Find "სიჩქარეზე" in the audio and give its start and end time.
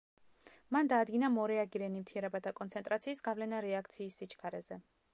4.23-4.85